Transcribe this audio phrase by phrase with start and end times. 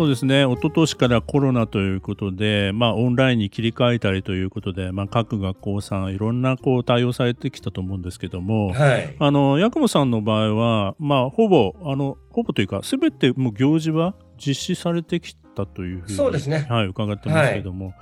[0.00, 17.88] そうですね、一昨年からコロナということで、まあ、オンラインに切り替えたりということで、まあ、各学校さん、いろんなこう対応されてきたと思うんですけども、はい、あの八雲さんの場合は、まあ、ほぼあの、ほぼというか、すべてもう行事は実施されてきたというふうにそうですね、はい、伺ってますけども。
[17.88, 17.94] はい。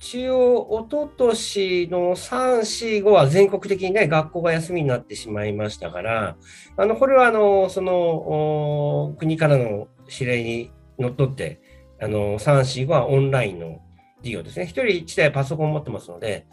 [0.00, 6.36] 一応、一昨年の3、4、5は全国的にね、学校が休みになってしまいましたから、
[6.78, 11.60] あの、これは、あの、その、国からの指令にのっとって、
[12.00, 13.80] あの、3、4、5はオンラインの
[14.18, 14.64] 授業ですね。
[14.66, 16.46] 一人一台パソコンを持ってますので、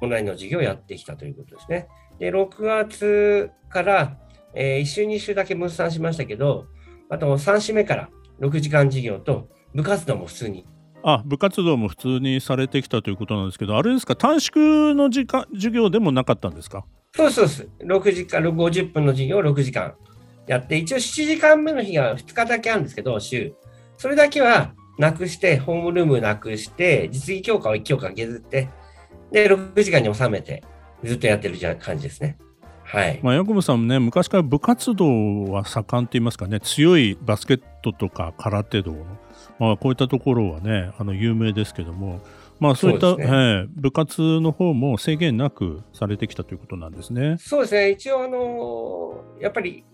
[0.00, 1.88] オンラインの授業をやってきたということですね。
[2.18, 4.16] で、6月から、
[4.54, 6.66] えー、1週、2週だけ分散しましたけど、
[7.08, 8.08] あと3週目から
[8.40, 10.66] 6時間授業と部活動も普通に
[11.02, 16.84] あ部活動も普通にされてきたということなんですけど、あれですか、短縮の時間授業でもなかったんですか？
[17.14, 17.68] そうそうです。
[17.80, 19.94] 6時間、50分の授業を6時間
[20.48, 23.54] やって、一応7時間目の日が2日だけあるんですけど、週。
[23.96, 28.68] それだけはなくして、ホームルームなくして、実技強化を1教科削って、
[29.32, 30.62] で、6時間に収めて、
[31.04, 32.38] ずっとやってるじゃ感じですね。
[32.86, 33.20] はい。
[33.22, 38.94] まあ、ヤコブさんもね、昔から部活動は盛んって言いますかね、強いバスケットとか空手道、
[39.58, 42.20] まあ、こういったところはね、あの有名ですけども、
[42.60, 47.36] まあ、そういった、ね、えー、部活の方も制限なくされてきたということなんですね。
[47.38, 49.84] そうですね、一応、あのやっぱり、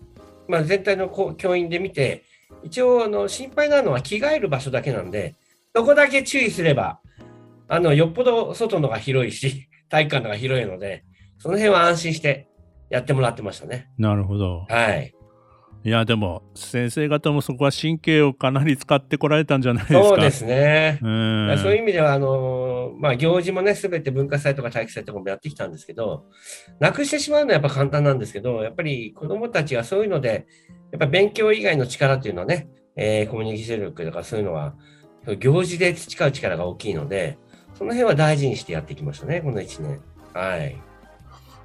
[0.47, 2.23] まあ、全体の教員で見て、
[2.63, 5.35] 一応あの心配なのは着替える場所だけなんで、
[5.73, 6.99] どこだけ注意すれば、
[7.67, 11.03] あのよっぽど外のが広いし、 体育館のが広いので、
[11.37, 12.47] その辺は安心して
[12.89, 13.89] やってもらってましたね。
[13.97, 14.65] なるほど。
[14.69, 15.12] はい。
[15.85, 20.03] いや、でも、先生方もそこは神経をかなり使ってこられたんじゃないですか。
[20.03, 20.97] そうですね。
[21.01, 26.23] うん、そういう意味では、あの、まあ、行事もね、すべて文化祭とか体育祭とかもやってきたんですけど、
[26.79, 30.47] なくしてしまうのはやっぱ簡単なんですけど、やっぱり子供たちはそういうので、
[30.93, 34.75] やっぱ勉強以外の力っていうのはね、えー、コミュニケーション力とかそういうのは、
[35.39, 37.37] 行事で培う力が大きいので、
[37.73, 40.01] その辺は大事にしてやってきましたね、この1年。
[40.33, 40.92] はい。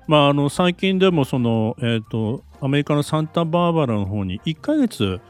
[0.08, 5.20] まあ、あの最近でもその、えーと、アメリカのサンタバーバラの方に1ヶ月、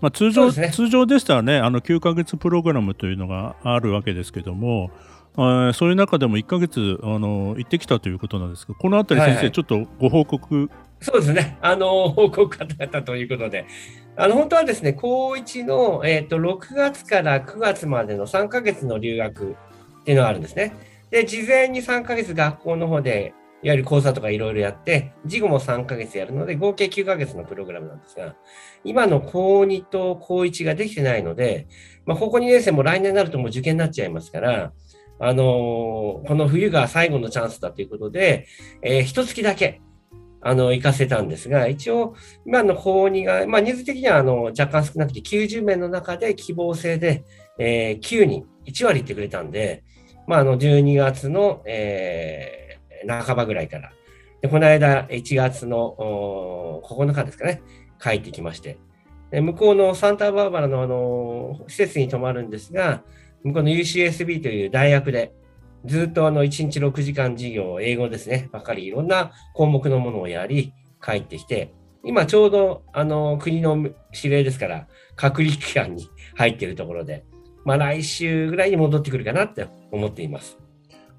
[0.00, 4.92] まあ、通常、ね、通常でしたらねあの9ヶ月プログラムというのがあるわけですけども、
[5.36, 9.44] あそういう中でも1ヶ月あの行ってきたということなんですがこのあたり先生、はい。
[9.44, 10.70] はい、ちょっとご報告。
[11.00, 11.58] そうですね。
[11.60, 13.66] あの報告方々ということで。
[14.16, 19.52] あの本当はですね高1の、えーと、6月から9月までの3ヶ月の留学
[20.00, 20.74] っていうのがあるんですね。
[21.10, 23.32] で事前に3ヶ月学校の方で
[23.62, 28.36] いわゆる講座とかいろいろやって、事後も3ヶ月やるので、合計9ヶ月のプログラムなんですが、
[28.84, 31.66] 今の高2と高1ができてないので、
[32.06, 34.72] まあ、高校2年生も来年になるともう受験になっちゃいますから、
[35.20, 38.46] あのー、この冬が最後のチャンスだということで、
[38.82, 39.80] えー、一月だけ、
[40.40, 42.14] あの、行かせたんですが、一応、
[42.46, 47.24] 今の高2が、まあ、人数的には、あの、若干少なくて90名の中で希望制で、
[47.58, 49.82] えー、9人、1割行ってくれたんで、
[50.28, 52.57] まあ、あの、12月の、えー、
[53.06, 53.92] 半ばぐらいから。
[54.40, 57.62] でこの間、1月の9日ですかね、
[58.00, 58.78] 帰ってきまして。
[59.30, 63.02] で向こうのサンタバーバラのあの施設に泊まるんですが、
[63.42, 65.32] 向こうの UCSB という大学で、
[65.84, 70.72] ずっとあの1日6時間授業、英語ですね、ばかりいろんな項目のものをやり、
[71.02, 71.72] 帰ってきて、
[72.04, 73.76] 今ちょうどあの国の
[74.12, 77.24] 指令ですから、隔離期間に 入っているところで、
[77.64, 80.58] まあ、来週ぐらいに戻ってくるかなって思っています。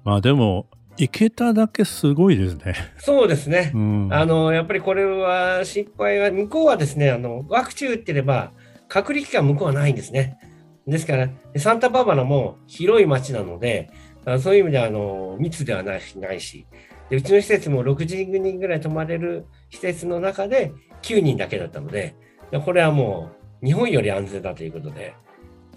[0.04, 0.66] まあでも、
[1.00, 2.74] 行けただけすごいですね。
[2.98, 3.72] そうですね。
[3.74, 8.52] うん、あのやっぱりこれは失敗は向こうはですねあのワクチン打ってれば
[8.88, 10.38] 隔離期間向こうはないんですね。
[10.86, 13.90] ですからサンタバーバラも広い町なので
[14.40, 16.66] そういう意味ではあの密ではないないし
[17.08, 20.72] でうちの施設も60人ぐらい泊まれる施設の中で
[21.02, 22.14] 9人だけだったので
[22.64, 23.30] これはも
[23.62, 25.14] う日本より安全だということで。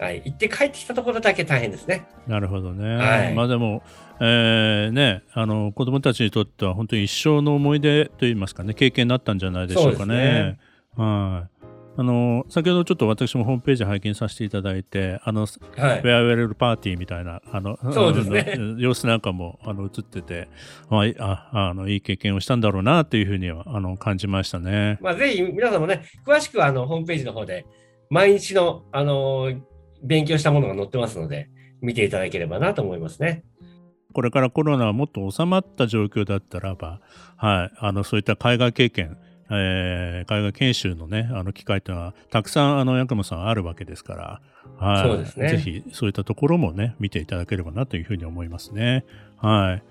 [0.04, 2.06] はい、行って帰ってきたところだけ大変ですね。
[2.28, 2.98] なるほどね。
[2.98, 3.84] はい、まあでも、
[4.20, 10.16] えー、ね、あの子供たちにとっては本当に一生の思い出といいますかね、経験になったんじゃないでしょうかね。
[10.16, 10.60] ね
[10.98, 11.54] はい。
[11.96, 18.58] あの先ほどちょっと私もホームページ拝見させていただいて、あの、はい、フェアウェルパーティーみたいな、あの、そうですね。
[18.78, 20.50] 様子なんかも、あの、映ってて、
[20.90, 24.98] まあ、ああの、いい経験をしたんだろうな、というふうには、あの、感じましたね。
[25.02, 27.68] まあ、ぜひ皆さんもね、詳しくは、あの、ホームページの方で、
[28.10, 29.52] 毎日の、あの
[30.04, 31.50] 勉強したものが載ってますので、
[31.82, 33.44] 見ていただければなと思いますね。
[34.14, 37.02] これからコロナはもっと収まった状況だったらば、
[37.36, 39.18] はい、あのそういった海外経験、
[39.50, 44.42] えー、海外研修のね、あの機会というのは、たくさん、あの、ヤクモさんあるわけですから、
[44.78, 45.10] はい。
[45.10, 45.50] そうですね。
[45.50, 49.06] ぜひ、そういったところもね、見ていただければなというふうに思いますね。
[49.38, 49.84] はい。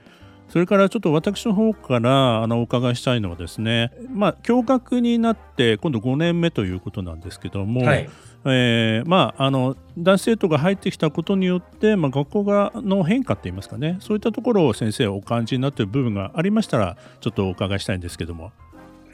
[0.52, 8.10] それからちょっと私の方からあのお伺いしたいのはですね、まあ、共学になって今度5年目ということなんですけども、はい、
[8.44, 13.96] えー、まあ、あの男子生徒が入ってきたことによって、まあ、学校がの変化っていいますかね。
[14.00, 18.52] そういったところを先生お感じになっている部分がありましたらちょっとお伺いしたいんですけども。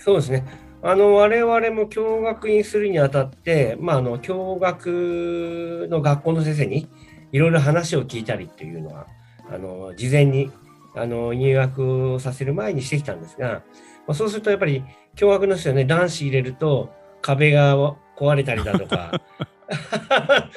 [0.01, 0.45] そうですね。
[0.83, 6.89] あの我々も共学にするにあたって、まあ、あの共学の学校の先生に
[7.31, 9.07] いろいろ話を聞いたりっていうのは
[9.49, 10.51] あの事前に
[11.01, 13.63] あの入学をさせる前にしてきたんですが、
[14.07, 14.85] まあ、そうするとやっぱり
[15.17, 16.91] 共学の人はね男子入れると
[17.23, 17.77] 壁が
[18.17, 19.21] 壊れたりだとか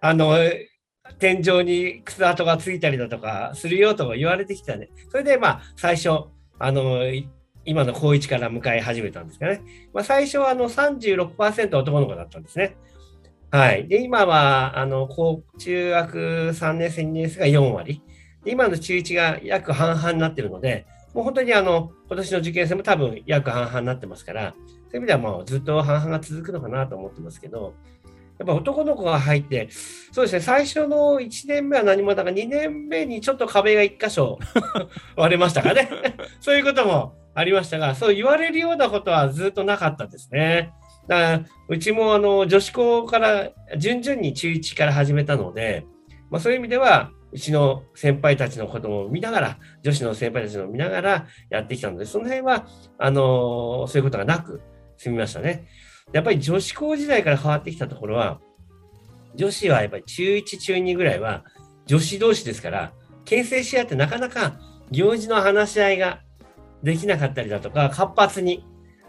[0.00, 0.36] あの
[1.18, 6.24] 天井に靴跡がついたりだとかするよと言われてきたねそれでまあ最初
[6.58, 7.02] あの
[7.64, 9.62] 今の高1から迎え始めたんですかね、
[9.92, 12.76] まあ、最初はあの36%男の子だったんですね。
[13.50, 16.18] はい、で今はあの高中学
[16.52, 18.02] 3年生、2年生が4割。
[18.44, 27.74] 今の中1が約半々になってるので、もう本当にあの今年の受験生も多分約半々になってますから、そういう意味ではもうずっと半々が続くのかなと思ってますけど、
[28.38, 29.68] やっぱ男の子が入って、
[30.12, 34.38] そうですね、最初の1年目は何もだから2年目にちょっと壁が1箇所
[35.16, 35.88] 割れましたかね。
[36.40, 40.72] そういうこともありましたが、そう言われるようなことはずっとなかったですね。
[41.06, 45.86] だからうちもあの女子校から順々に中1から始めたので、
[46.30, 54.62] まあ、そういう意味ではうちの先輩たちのことも見ながら、女子の先輩たちの見ながらやってきたので、その辺は、あのそういうことがなく
[54.96, 55.66] 済みましたね。
[56.12, 58.40] やっぱり女子校時代から変わってきたところは、
[59.34, 61.44] 女子はやっぱり中1、中2ぐらいは
[61.86, 62.92] 女子同士ですから、
[63.24, 64.60] 牽制し合ってなかなか
[64.92, 66.20] 行事の話し合いが
[66.84, 68.64] できなかったりだとか、活発に。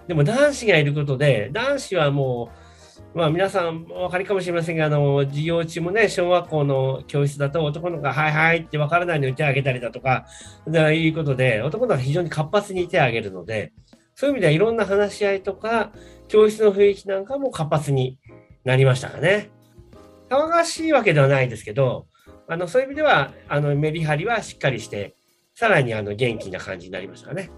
[0.08, 2.65] でも男子がいることで、男子はもう、
[3.14, 10.26] まあ、皆さんお分かりかもしれませんが、あの授業中もね、小学校の教室だと男の子がはいはいって分からないのに手を挙げたりだとか、
[10.68, 13.74] いうことで、男の子が非常に活発に手を挙げるので、
[14.16, 15.92] そういう意味ではいろんな話し合いとか、
[16.28, 18.18] 教室の雰囲気なんかも活発に
[18.64, 19.52] なりましたかね。
[20.30, 22.08] 騒がしいわけではないですけど、
[22.48, 25.16] あのそういう意味ではあのメリハリはしっかりして、
[25.54, 27.50] さらにあの元気な感じになりましたかね。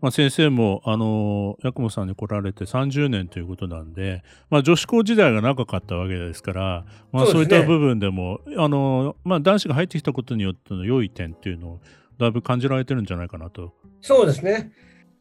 [0.00, 11.80] まあ、先生も、あの、八雲さんに来られて30年ということなんで、まあ、女子校時代が長かったわけですから、まあ、そういった部分でも、でね、あの、まあ、男子が入ってきたことによっての良い点っていうのを、
[12.18, 13.74] だいぶ感じられてるんじゃないかなと。
[14.00, 14.72] そうですね。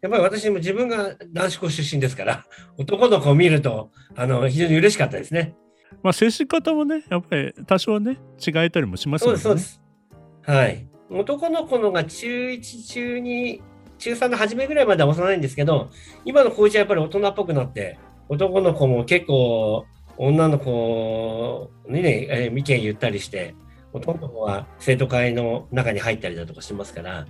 [0.02, 2.46] やっぱり私も自分が男子校出身ですから、
[2.78, 5.56] 男の子を見ると、あの、非常に嬉しかったですね。
[6.04, 9.38] まあ、接し方もね、やっぱり多少ね、違えたりもしますよね。
[9.38, 10.52] そうです、そうです。
[10.52, 10.88] はい。
[11.10, 13.62] 男の子のが中1、中2、
[14.00, 15.90] 中3の初めぐらいまでは幼いんですけど、
[16.26, 18.00] 今の高一はやっぱり大人っぽくなって、
[18.30, 19.86] 男の子も結構、
[20.18, 23.56] 女の子にね、えー、意見言ったりして、
[23.94, 27.26] ほとんどは生徒会の中に入ったりだとかしますから、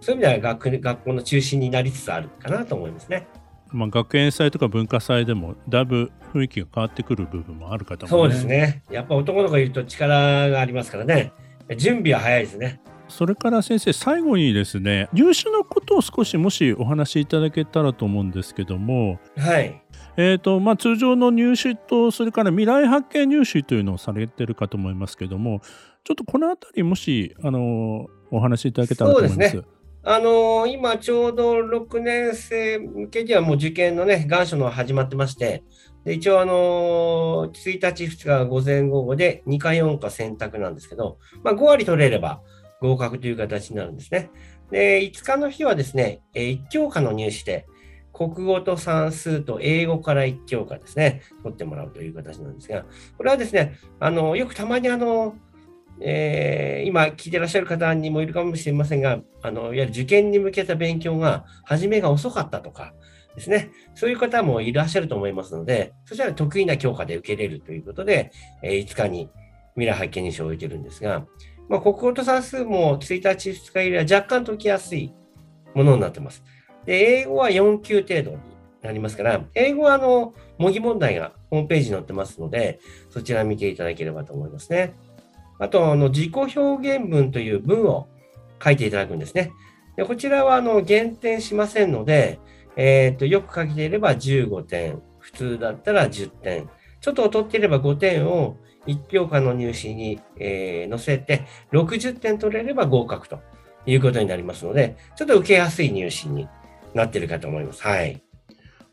[0.00, 3.26] そういう意味では学学校の中心になりつつあるかなと思いますね。
[3.72, 8.82] まあ、学園祭とか文化祭でもだいぶ雰囲気が変わってくる部分もあるかと思います、ね、そうですね。
[8.90, 11.32] やっぱ男の子いると力がありますからね。
[11.76, 12.80] 準備は早いですね。
[13.08, 19.82] それから先生最後にですね入試のことを少しもしお話しいただけたらと思うんですけども、はい
[20.16, 25.60] えーとまあ、通常の入試とそれから未来発見入試というのをされてるかと思いますけども
[26.02, 29.62] ちょっとこの辺りもしあのお話しいただけたらと思います。
[30.06, 35.64] あのー、今ちょうど6年生向けにはもう受験のね、願書の始まってまして、
[36.04, 42.42] で一応、あのー、1日、2日午前午後で2か4か選択なんですけど、まあ、5割取れれば、
[42.84, 44.30] 合格という形になるんですね。
[44.70, 47.66] で、5日の日はですね、1教科の入試で、
[48.12, 52.84] 国語と算数と英語から1教科ですね、取ってもらうという形なんですが、
[53.18, 55.34] これはですね、あのよくたまにあの、
[56.00, 62.94] えー、今聞いてらっしゃる方にもいるかもしれませんが、あのいわゆる受験に向けた勉強が始めが遅かったとか
[63.34, 68.30] ですね、そういう方もいらっしゃると思いますので、そしたら得意な教科で受けれるということで、
[68.62, 69.28] えー、5日に
[69.74, 71.26] 未来発見入試を置いてるんですが、
[71.68, 75.12] まあ、国語と算数も1日、2日入りは若干解きやすい
[75.74, 76.42] ものになってます。
[76.84, 78.38] で、英語は4級程度に
[78.82, 82.80] なりますから、英語はあの模擬問題がホームページに載ってますので、
[83.10, 84.94] そちら見ていただければと思いますね。
[85.58, 88.08] あと、あの自己表現文という文を
[88.62, 89.52] 書いていただくんですね。
[89.96, 92.40] でこちらはあの減点しませんので、
[92.76, 96.68] えーと、よく書けていれば15点、普通だったら10点、
[97.04, 98.56] ちょっと劣っていれば5点を
[98.86, 103.40] 1教科の入試に、えー、載せて、60点取れれば合格と
[103.84, 106.48] いうことになりますので、ちょっと受けやすい入試に
[106.94, 107.82] なってるかと思います。
[107.82, 108.22] はい。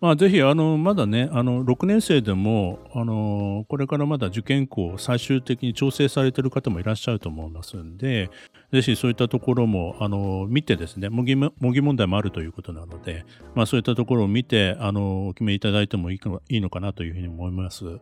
[0.02, 8.32] まあ、ぜひあのまだねあの6年生でもあのこれからまだ受験校最終的に調整されている方もいらっしゃると思いますんで
[8.74, 18.00] ぜひそういったところもあの見てですね模擬模擬問題もあるということなので、まあ、そういったところを見てあのお決めいただいてもいいのかなというふうに思います。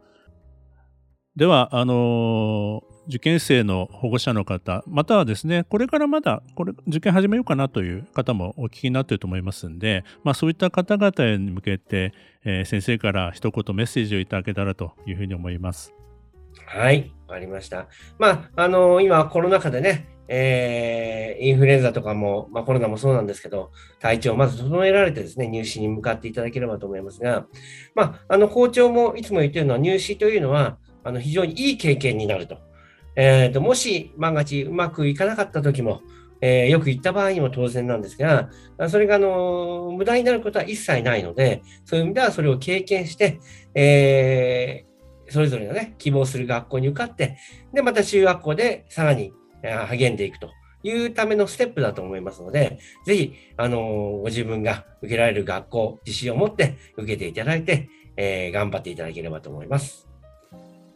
[1.39, 15.93] ではあの受験生の保護者の方、またはですね、これからまだこれ受験始めようかなという方もお聞きになっていると思いますんで、まあ、そういった方々に向けて、えー、先生から一言メッセージをいただけたらというふうに思います。
[16.65, 17.87] はい、わかりました。
[18.17, 27.47] まあ、あの、今コロナ禍でね、えー、インフルエンザとかも、まあ、コロナもそうなんですけど、体調をまず整えられてですね、入試に向かっていただければと思いますが、
[27.95, 30.77] まあ、あの校長もいつも言っているのは、入試というのは、
[31.09, 32.57] あの非常にいい経験になると。
[33.15, 36.01] えーと、もし万が一うまくいかなかった時も、
[36.41, 38.49] えー、よく言った場合にも当然なんですが、
[38.87, 43.39] それがあの無駄になることは一切ないので、そういう意味ではそれを経験して、
[43.75, 47.37] えー、それぞれのね、希望する学校に受かって、
[47.73, 49.33] で、また中学校でさらに
[49.87, 50.51] 励んでいくと
[50.83, 60.08] いうためのステップだと思いますので、ぜひ、あのご自分が受けられる学校、自信を持って受けていただいて、えー、頑張っていただければと思います。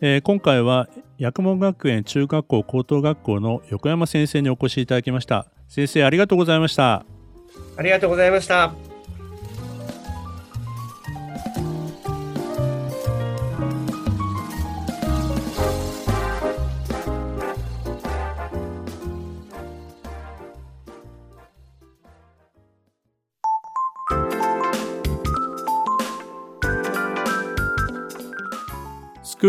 [0.05, 5.45] えー、今回は八雲学園中学校高等学校の横山先生にお越しいただきました。
[5.69, 7.05] 先生ありがとうございました。
[7.77, 8.92] ありがとうございました。